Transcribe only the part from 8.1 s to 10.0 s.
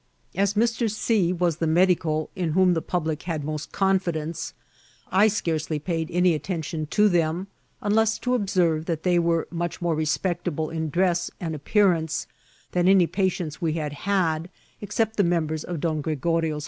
to observe that they were much more